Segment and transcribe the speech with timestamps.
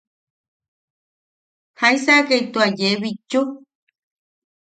[1.79, 3.41] ¿Jaisakai tua yee bitchu?